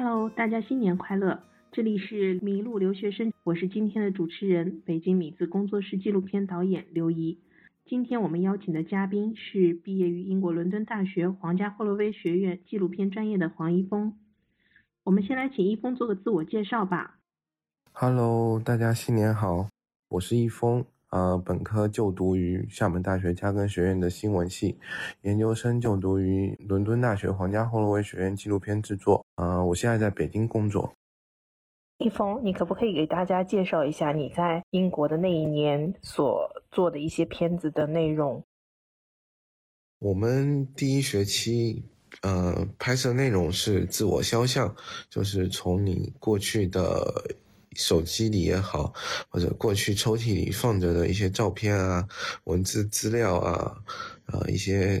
[0.00, 1.42] Hello，大家新年快乐！
[1.72, 7.40] 这里是迷路留学生，我是今天的主持人，北京米字工作室纪录片导演刘怡。
[7.84, 14.14] 今天我们邀请的嘉宾是毕业于英国伦敦大学皇家霍洛威学院纪录片专业的黄一峰。
[15.02, 17.18] 我们先来请一峰做个自我介绍吧。
[17.90, 19.68] Hello，大家新年好，
[20.10, 20.84] 我是一峰。
[21.10, 24.76] 呃，本科就读于厦门大学加根学院的新闻系，
[25.22, 29.26] 研究生就读于伦敦大学皇家霍洛威学院纪录片制作。
[29.38, 30.92] 呃，我现在在北京工作。
[31.98, 38.44] 一峰，你可不可以给大家介绍一下你在英国的那一年所做的一些片子的内容？
[40.00, 41.84] 我们第一学期，
[42.22, 44.74] 呃，拍摄内容是自我肖像，
[45.08, 47.36] 就是从你过去的。
[47.76, 48.92] 手机里也好，
[49.28, 52.08] 或者过去抽屉里放着的一些照片啊、
[52.44, 53.76] 文字资料啊，
[54.26, 55.00] 啊一些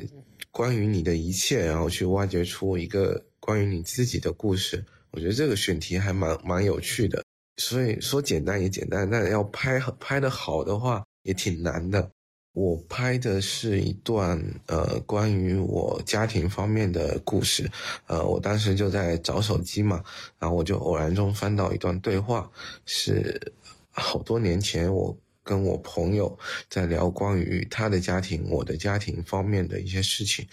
[0.52, 4.84] 关于你的一切，然后去挖掘出一个关于你自己的故事。
[5.10, 7.24] 我觉得这个选题还蛮蛮有趣的。
[7.56, 12.10] 所以说简单也简单，但要拍拍的好的话也挺难的。
[12.52, 17.66] 我拍的是一段呃关于我家庭方面的故事，
[18.06, 20.04] 呃，我当时就在找手机嘛，
[20.38, 22.50] 然后我就偶然中翻到一段对话，
[22.84, 23.50] 是
[23.88, 25.16] 好多年前我
[25.48, 30.46] 跟我朋友在聊关于他的家庭、我的家庭方面的一些事情，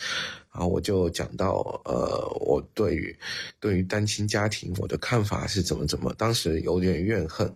[0.54, 3.14] 然后我就讲到呃我对于
[3.60, 7.54] 对于单亲家庭我的看法是怎么怎么，当时有点怨恨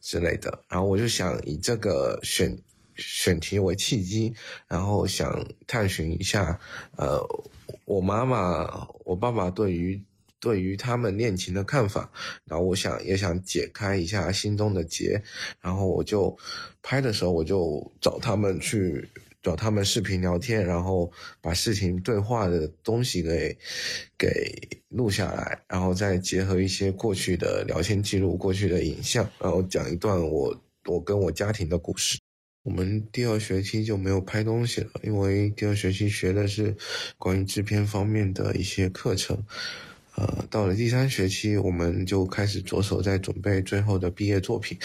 [0.00, 2.56] 之类的，然后我就想以这个选。
[3.00, 4.34] 选题为契机，
[4.66, 6.58] 然后想探寻一下，
[6.96, 7.24] 呃，
[7.84, 10.02] 我妈妈、我爸爸对于
[10.40, 12.10] 对于他们恋情的看法，
[12.44, 15.22] 然后我想也想解开一下心中的结，
[15.60, 16.36] 然后我就
[16.82, 19.08] 拍的时候我就找他们去
[19.42, 21.10] 找他们视频聊天，然后
[21.40, 23.56] 把事情对话的东西给
[24.16, 30.56] 给录下来，然后再结合一些过去的聊天记录、过去的影像，然后讲一段我
[30.86, 32.18] 我跟我家庭的故事。
[32.64, 36.76] 我们第二学期就没有拍东西了，因为第二学期学的是
[37.16, 39.42] 关于制片方面的一些课程。
[40.18, 44.76] 呃，到了第三学期，我们就开始着手在准备最后的毕业作品。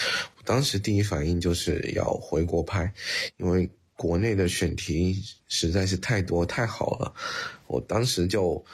[0.44, 2.92] 当时第一反应就是要回国拍，
[3.38, 7.12] 因为国内的选题实在是太多太好了。
[7.66, 8.64] 我当时就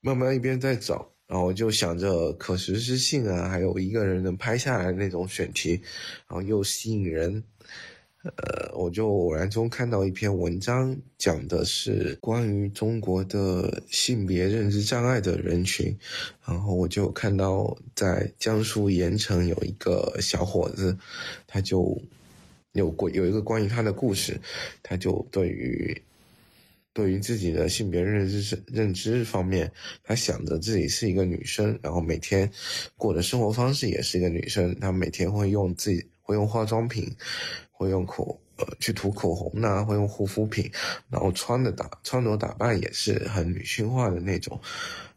[0.00, 5.80] 慢慢一边在找，然后就想着可实施性啊，还有一个人能拍下来那种选题，
[6.26, 7.44] 然后又吸引人。
[8.22, 15.98] 呃，我就偶然中看到一篇文章，讲的是关于中国的性别认知障碍的人群，
[16.46, 20.96] 然后我就看到在江苏盐城有一个小伙子，
[21.48, 22.00] 他就
[22.72, 24.40] 有过有一个关于他的故事，
[24.84, 26.00] 他就对于
[26.92, 29.72] 对于自己的性别认知认知方面，
[30.04, 32.48] 他想着自己是一个女生，然后每天
[32.96, 37.14] 过的生活方式也是一个女生，他每天会用自己会用化妆品。
[37.74, 40.70] 会用口呃去涂口红呐，会用护肤品，
[41.10, 44.56] 然后穿的打穿着打扮也是很女性化的那种，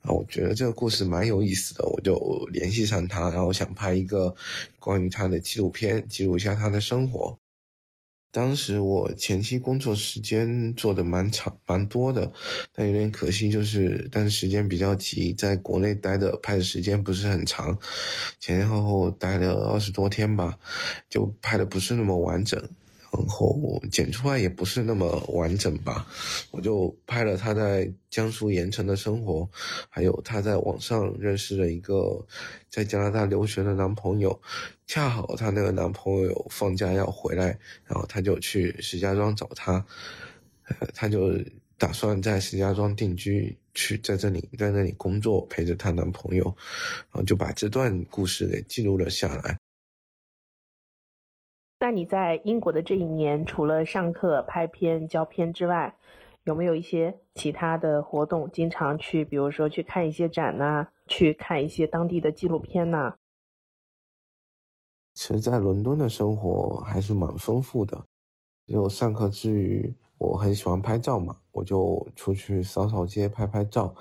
[0.01, 2.17] 啊，我觉得这个故事蛮有意思的，我就
[2.51, 4.33] 联系上他，然后想拍一个
[4.79, 7.37] 关于他的纪录片，记录一下他的生活。
[8.35, 12.29] 当时我前期工作时间做的蛮长蛮多的，
[12.73, 17.79] 但有点可惜就是，但是时间比较急，在国内待的拍的时间不是很长，
[18.37, 20.59] 前前后后待了二十多天吧，
[21.09, 22.61] 就拍的不是那么完整。
[23.13, 26.05] 然后剪出来也不是那么完整吧，
[26.51, 29.49] 我就拍了他在江苏盐城的生活，
[29.87, 32.27] 还有他在网上认识了一个
[32.69, 34.41] 在加拿大留学的男朋友，
[34.87, 39.85] 恰好她那个男朋友放假要回来，然后她就去石家庄找他，
[40.67, 41.33] 呃，他就
[41.77, 46.45] 打算在石家庄定居，去在这里在那里工作，陪着她男朋友，
[47.11, 49.57] 然后就把这段故事给记录了下来。
[51.79, 55.93] 那你在英国的这一年，除了上课、拍片、交片之外，
[56.45, 58.49] 有没有一些其他的活动？
[58.51, 63.15] 经常去，比如说去看一些展呐，去看一些当地的纪录片呐。
[65.15, 68.05] 其实，在伦敦的生活还是蛮丰富的。
[68.67, 73.95] 就上课之余，我很喜欢拍照嘛，我就出去扫扫街、拍拍照，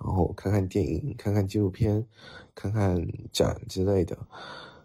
[0.00, 2.04] 然后看看电影、看看纪录片、
[2.54, 3.00] 看看
[3.32, 4.18] 展之类的。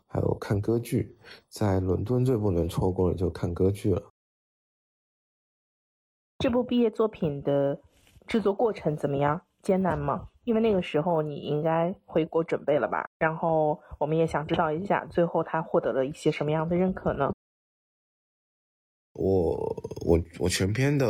[0.06, 1.18] 还有看歌剧，
[1.48, 4.12] 在伦敦最不能错过的就看歌剧了。
[6.40, 7.82] 这部毕业作品的
[8.28, 9.42] 制作过程怎么样？
[9.64, 10.31] 艰难吗？
[10.44, 13.08] 因为那个时候你应该回国准备了吧？
[13.20, 17.32] 然后我们也想知道一下，最后他获得了一些什么样的认可呢？
[19.14, 21.06] 我我我全篇的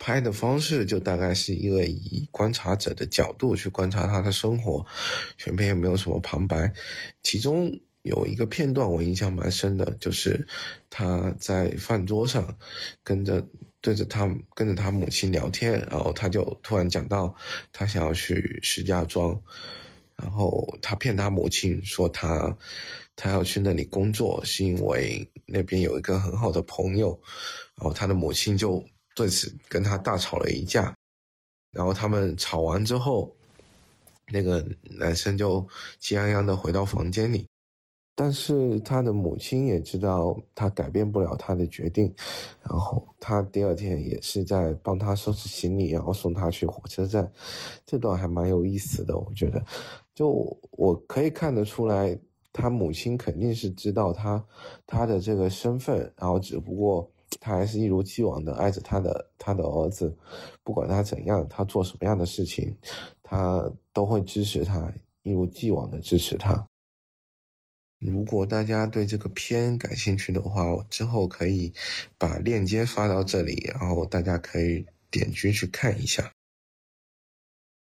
[0.00, 4.84] 拍的方式就大概是一个以观察者的角度去观察他的生活，
[5.38, 6.72] 全篇也没有什么旁白。
[7.22, 7.70] 其中
[8.02, 10.46] 有一个片段我印象蛮深的，就是
[10.90, 12.58] 他在饭桌上
[13.04, 13.46] 跟着
[13.86, 17.32] 对着他跟着他母亲聊天，然后他就突然讲到
[17.72, 19.40] 他想要去石家庄，
[20.16, 22.56] 然后他骗他母亲说他。
[23.18, 27.18] 他要去那里工作，是因为那边有一个很好的朋友，
[27.74, 28.84] 然后他的母亲就
[29.14, 30.94] 对此跟他大吵了一架，
[31.72, 33.34] 然后他们吵完之后，
[34.30, 35.66] 那个男生就
[35.98, 37.48] 气洋洋的回到房间里，
[38.16, 42.12] 但是他的母亲也知道他改变不了他的决定，
[42.62, 47.30] 然后他第二天也是在帮他收拾行李，然后送他去火车站，
[47.84, 49.64] 这段还蛮有意思的，我觉得，
[50.14, 52.18] 就我可以看得出来。
[52.58, 54.42] 他母亲肯定是知道他
[54.86, 57.06] 他的这个身份，然后只不过
[57.38, 60.16] 他还是一如既往的爱着他的他的儿子，
[60.64, 62.74] 不管他怎样，他做什么样的事情，
[63.22, 64.90] 他都会支持他，
[65.22, 66.66] 一如既往的支持他。
[67.98, 71.72] 如果大家对这个片感兴趣的话，我之后可以
[72.18, 76.32] 把链接发到这里，然后大家可以点击去看一下。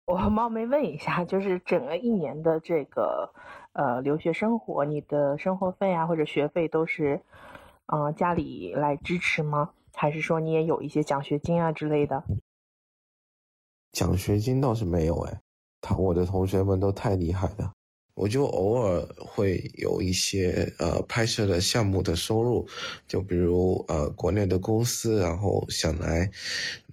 [0.06, 3.34] 我冒昧问一下，就是整个一年的这个。
[3.78, 7.20] 呃，留学生活，你的生活费啊或者学费都是，
[7.88, 9.74] 嗯，家里来支持吗？
[9.94, 12.24] 还是说你也有一些奖学金啊之类的？
[13.92, 15.42] 奖学金倒是没有哎，
[15.82, 17.74] 他我的同学们都太厉害了，
[18.16, 22.68] 我就偶尔会有一些呃拍摄的项目的收入，
[23.08, 26.32] 就比如呃国内的公司，然后想来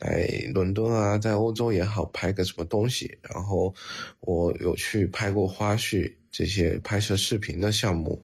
[0.01, 3.73] 来伦敦啊，在欧洲也好拍个什么东西，然后
[4.21, 6.13] 我有去拍过花絮。
[6.35, 8.19] 这些拍摄视频的项目，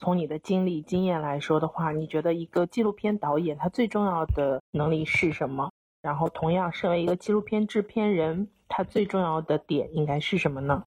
[0.00, 5.70] 从你的经历经验来说的话，你觉得一个纪录片导演他最重要的能力是什么？
[6.02, 10.82] 然后，同样身为一个纪录片制片人，他最重要的点应该是什么呢？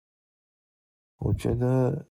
[1.21, 2.05] 我觉得。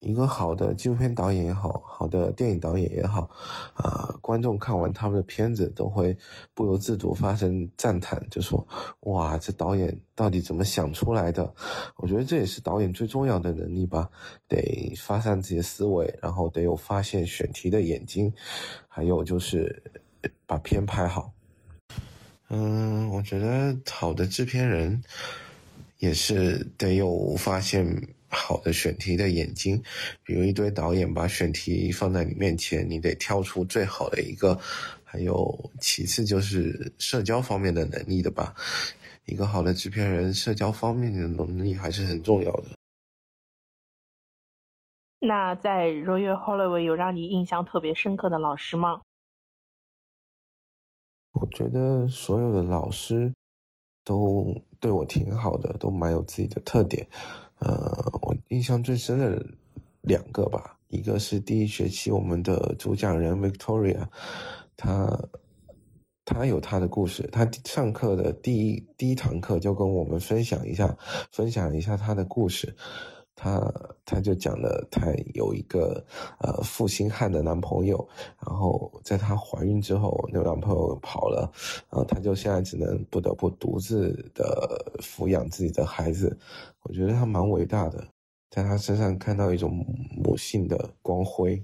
[0.00, 3.28] 一个好的纪录片导演也好，好的电影导演也好，
[3.72, 6.16] 啊，观众看完他们的片子都会
[6.54, 8.64] 不由自主发生赞叹，就说
[9.10, 11.52] ：“哇，这导演到底怎么想出来的？”
[11.96, 14.08] 我觉得这也是导演最重要的能力吧，
[14.46, 18.32] 得发散自己的思维，然后得有发现选题的眼睛，
[18.86, 19.82] 还有就是
[20.46, 21.32] 把片拍好。
[22.50, 25.02] 嗯，我觉得好的制片人
[25.98, 28.14] 也是得有发现。
[28.36, 29.82] 好的选题的眼睛，
[30.22, 34.60] 比如一堆导演把选题放在你面前，你得挑出最好的一个。
[35.08, 38.54] 还有其次就是社交方面的能力的吧，
[39.24, 42.64] 一个好的制片人，社交方面的能力还是很重要的。
[45.18, 49.00] 那在 Royal Holloway 有让你印象特别深刻的老师吗？
[51.32, 53.32] 我觉得所有的老师
[54.04, 57.06] 都对我挺好的，都蛮有自己的特点。
[57.58, 59.46] 呃，我印象最深的
[60.02, 64.06] 两个吧，一个是第一学期我们的主讲人 Victoria，
[64.76, 65.18] 她
[66.24, 70.96] 她有她的故事，她上课的第一第一堂课就跟我们分享一下，
[71.32, 72.76] 分享一下她的故事。
[73.36, 73.72] 她
[74.04, 76.02] 她就讲了，她有一个
[76.38, 78.08] 呃负心汉的男朋友，
[78.44, 81.52] 然后在她怀孕之后，那个男朋友跑了，
[81.90, 86.36] 然后她就现在只能不得不独自的抚养自己的孩子。
[86.82, 88.02] 我觉得她蛮伟大的，
[88.50, 89.70] 在她身上看到一种
[90.16, 91.62] 母性的光辉。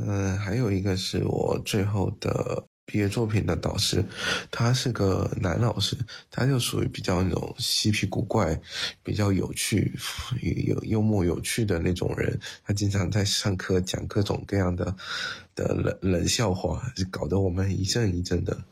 [0.00, 2.64] 嗯，还有一个是我最后的。
[2.84, 4.04] 毕业作品的导师，
[4.50, 5.96] 他是个男老师，
[6.30, 8.60] 他就属于比较那种嬉皮古怪、
[9.02, 9.92] 比较有趣、
[10.66, 12.38] 有幽默有趣的那种人。
[12.64, 14.94] 他经常在上课讲各种各样的
[15.54, 18.62] 的冷冷笑话，就搞得我们一阵一阵的。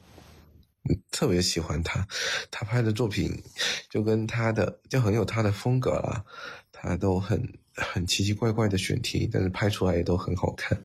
[1.10, 2.06] 特别喜欢他，
[2.50, 3.42] 他拍的作品
[3.88, 6.24] 就跟他的就很有他的风格啦。
[6.72, 10.82] 他都很很奇奇怪怪的选题，但是拍出来也都很好看。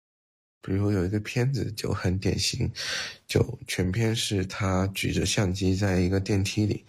[0.65, 2.67] 比如有一个片子就很典型，
[3.27, 6.83] 就全片是他举着相机在一个电梯里，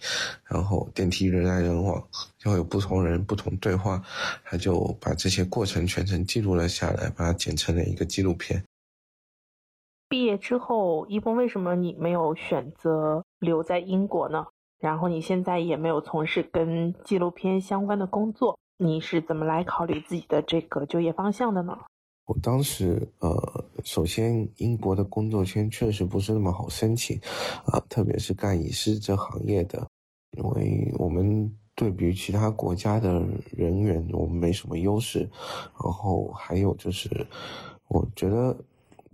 [0.45, 2.03] 然后电梯人来人往，
[2.39, 4.01] 就有不同人不同对话，
[4.43, 8.63] 他就把这些过程全程记录了下来，把它剪成了一个纪录片。
[10.09, 14.47] 毕业之后，一峰为什么你没有选择留在英国呢？
[14.79, 21.77] 然后你现在也没有从事跟纪录片相关的工作，你是怎么来考虑自己的这个就业方向的呢？
[22.27, 27.17] 我当时，呃，首先英国的工作签确实不是那么好申请，
[27.65, 29.87] 啊，特别是干影视这行业的，
[30.37, 35.19] 因为我们对比其他国家的人员，我们没什么优势。
[35.81, 37.09] 然后还有就是，
[37.87, 38.53] 我觉得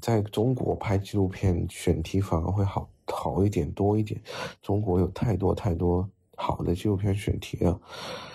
[0.01, 4.19] 在中国拍纪录片选题反而会好好一点多一点，
[4.59, 7.79] 中国有太多太多好的纪录片选题了，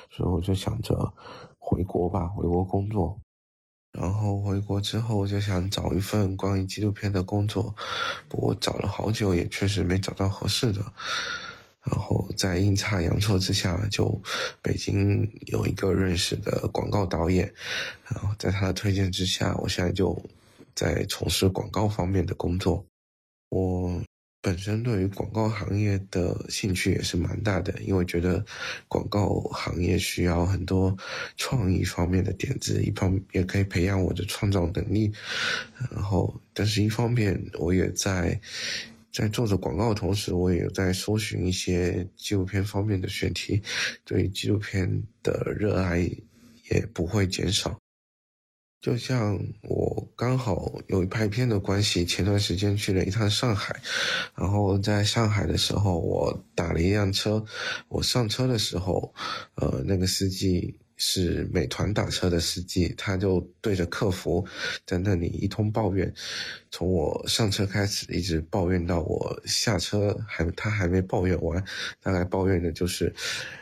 [0.08, 1.12] 所以我就想着
[1.58, 3.18] 回国吧，回国工作。
[3.92, 7.74] 然后回国之后，我就想找一份关于纪录片的工作，
[8.28, 10.80] 不过找了好久也确实没找到合适的。
[11.84, 14.20] 然后在阴差阳错之下，就
[14.60, 17.52] 北京有一个认识的广告导演，
[18.04, 20.20] 然后在他的推荐之下，我现在就
[20.74, 22.84] 在从事广告方面的工作。
[23.48, 24.02] 我
[24.40, 28.44] 本身对于广告行业的兴趣也是蛮大的，因为觉得
[28.86, 30.96] 广告行业需要很多
[31.36, 35.12] 创意方面的点子，一方也可以培养我的创造能力。
[35.90, 38.40] 然后，但是一方面我也在。
[39.10, 43.60] 在做着广告的同时，我也有在搜寻一些纪录片方面的选题，
[44.04, 45.98] 对纪录片的热爱
[46.70, 47.76] 也不会减少。
[48.80, 53.74] 就像我刚好有拍片的关系，前段时间去了一趟上海，
[54.36, 57.44] 然后在上海的时候，我打了一辆车，
[57.88, 59.12] 我上车的时候，
[59.54, 60.76] 呃，那个司机。
[61.00, 64.44] 是美团打车的司机，他就对着客服
[64.84, 66.12] 在那里一通抱怨，
[66.72, 71.64] 从我上车开始一直抱怨到我下车，还他还没抱怨完，
[72.02, 73.14] 大概抱怨的就是，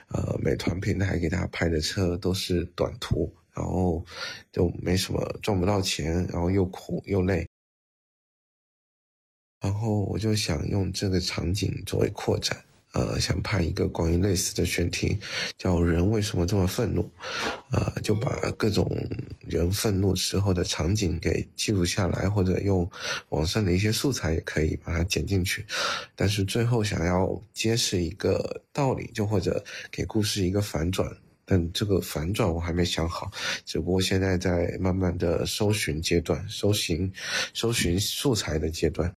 [0.09, 4.05] 呃，美团平台给他派的车都是短途，然后
[4.53, 7.49] 就没什么赚不到钱，然后又苦又累，
[9.61, 12.63] 然后我就想用这个场景作为扩展。
[12.93, 15.19] 呃，想拍一个关于类似的选题，
[15.59, 17.07] 叫“人为什么这么愤怒”，
[17.71, 18.91] 呃，就把各种
[19.41, 22.91] 人愤怒时候的场景给记录下来，或者用
[23.29, 25.67] 网上的一些素材也可以把它剪进去。
[26.15, 31.15] 但是最后想要揭示一个道理，就或者给故事一个反转，
[31.47, 33.31] 但这个反转我还没想好，
[33.65, 37.11] 只不过现在在慢慢的搜寻阶段，搜寻
[37.55, 39.11] 搜寻素材的阶段。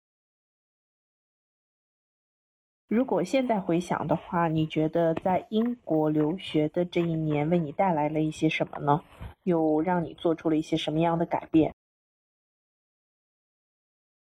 [2.86, 9.02] 如果现在回想的话，你觉得在英国留学的这一年为你带来了一些什么呢？
[9.42, 11.74] 又让你做出了一些什么样的改变？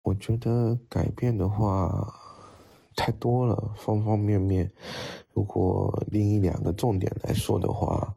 [0.04, 2.21] 我觉得改变的话
[2.96, 4.72] 太多了，方方面面。
[5.34, 8.14] 如果另一两个重点来说的话，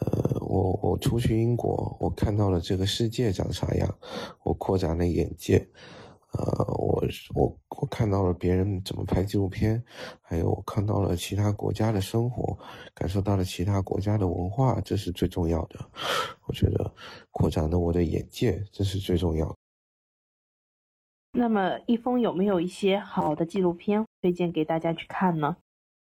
[0.00, 3.98] 呃，我我出去英国，我看到了这个世界长啥样，
[4.44, 5.66] 我扩展了眼界。
[6.32, 7.02] 呃，我
[7.34, 9.82] 我我看到了别人怎么拍纪录片，
[10.20, 12.56] 还有我看到了其他国家的生活，
[12.94, 15.78] 感受到了其他国家的文化，这是最重要的。
[16.44, 16.92] 我觉得
[17.30, 19.56] 扩展了我的眼界，这是最重要的。
[21.32, 25.56] 那么，一峰有没有一些好的纪录片推荐给大家去看呢？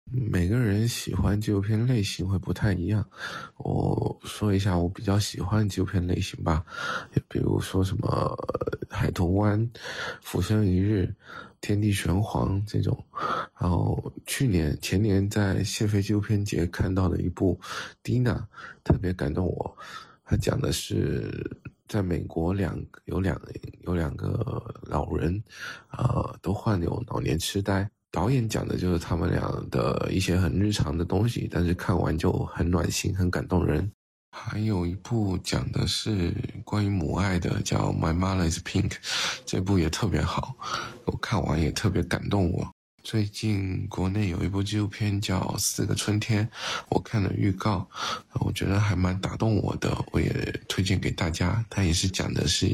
[0.10, 3.06] 每个人喜欢纪录片类型会不太一样，
[3.58, 6.64] 我说一下我比较喜欢纪录片类型吧，
[7.28, 8.08] 比如说什么
[8.90, 9.60] 《海豚湾》
[10.22, 11.04] 《浮生一日》
[11.60, 12.98] 《天地玄黄》这种，
[13.60, 17.60] 然后去年前年在谢飞纪录片节看到的一部
[18.02, 18.32] 《蒂娜》，
[18.86, 19.78] 特别感动我，
[20.30, 21.58] 它讲的是
[21.88, 23.40] 在美国两有两
[23.82, 25.42] 有两个老人，
[25.92, 27.90] 呃，都患有老年痴呆。
[28.12, 29.42] 导演讲的就是他们俩
[29.72, 33.90] 的一些很日常的东西，但是看完就很暖心、很感动人。
[34.32, 38.90] 还有一部讲的是关于母爱的，叫《My Mother Is Pink》，
[39.46, 40.56] 这部也特别好，
[41.06, 42.70] 我看完也特别感动我。
[43.10, 46.46] 最近国内有一部纪录片叫《四个春天》，
[46.90, 47.90] 我看了预告，
[48.42, 50.30] 我觉得还蛮打动我的，我也
[50.68, 51.66] 推荐给大家。
[51.70, 52.68] 它也是讲的是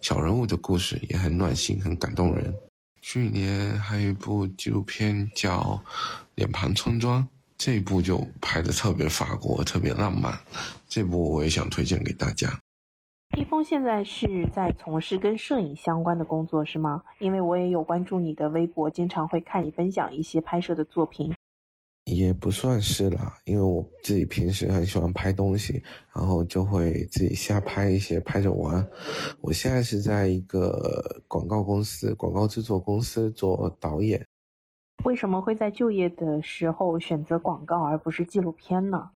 [0.00, 2.54] 小人物的故事，也很暖心、很感动人。
[3.00, 5.82] 去年还有一部纪录片叫
[6.36, 7.20] 《脸庞村庄》，
[7.58, 10.38] 这一部就拍的特别法国，特别浪漫。
[10.88, 12.56] 这部我也想推荐给大家。
[13.34, 17.02] 一峰现在是在从事跟摄影相关的工作是吗？
[17.18, 21.32] 因为我也有关注你的微博，经常会看你分享一些拍摄的作品。
[22.04, 25.82] 也不算是啦，因为我自己平时很喜欢拍东西，
[26.14, 28.86] 然后就会自己瞎拍一些，拍着玩。
[29.40, 34.22] 我现在是在一个广告公司、广告制作公司做导演。
[35.04, 39.10] 为什么会在就业的时候选择广告而不是纪录片呢？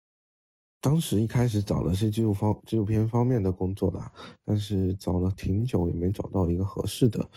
[0.85, 3.99] 当时一开始找的是纪录方纪录片方面的工作的，
[4.43, 7.27] 但是找了挺久也没找到一个合适的。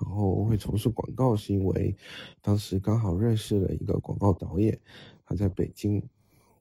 [0.00, 1.96] 然后会从事广告，是因为
[2.42, 4.76] 当时刚好认识了一个广告导演，
[5.24, 6.02] 他在北京，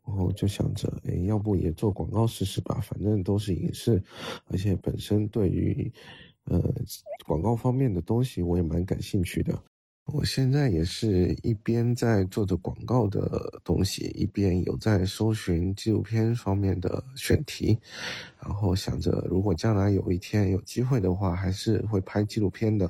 [0.05, 4.03] 然后就想着，哎，要不也做广告试试吧，反正都是影视，
[4.45, 5.91] 而且本身对于
[6.43, 6.61] 呃
[7.25, 9.59] 广告方面的东西我也蛮感兴趣的。
[10.13, 17.77] 我现在也是一边在做着广告的东西，一边有在搜寻纪录片方面的选题，
[18.41, 22.89] 然后想着如果将来有一天有机会的话，还是会拍纪录片的。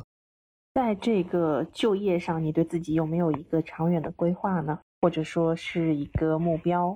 [0.76, 4.80] 在这个就业上，你对自己有没有一个长远的规划呢？
[5.02, 6.96] 或者说是一个目标？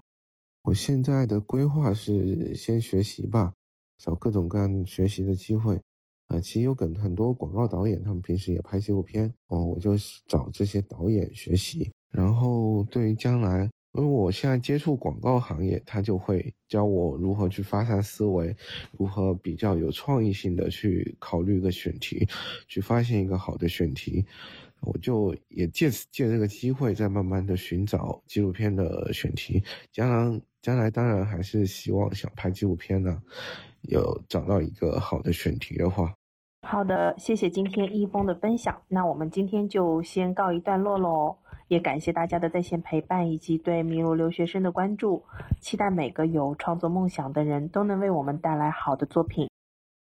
[0.63, 3.53] 我现在的规划是先学习吧，
[3.97, 5.81] 找各种各样学习的机会。
[6.31, 9.95] 啊，其实有很很多广告导演，他们平时也拍纪录片哦，我就
[10.27, 11.91] 找这些导演学习。
[12.09, 18.55] 然后对于将来，因为我现在接触广告行业，他就会教我如何去发散思维，
[18.97, 22.25] 如何比较有创意性的去考虑一个选题，
[22.67, 24.25] 去发现一个好的选题。
[24.79, 29.61] 我就也借此借这个机会，再慢慢的寻找纪录片的选题。
[29.91, 33.21] 将来将来当然还是希望想拍纪录片呢，
[33.81, 36.13] 有找到一个好的选题的话。
[36.71, 38.81] 好的，谢谢今天一峰的分享。
[38.87, 41.35] 那我们今天就先告一段落喽，
[41.67, 45.21] 也感谢大家的在线陪伴以及对迷路留学生的关注。
[45.59, 49.49] 期待每个有创作梦想的人都能为我们带来好的作品。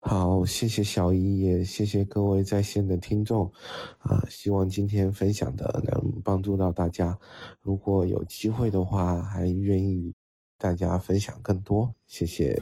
[0.01, 3.51] 好，谢谢小姨，也谢谢各位在线的听众。
[3.97, 7.17] 啊，希望今天分享的能帮助到大家。
[7.63, 10.13] 如果有机会的话，还愿意
[10.59, 11.91] 大家分享更多。
[12.05, 12.61] 谢谢。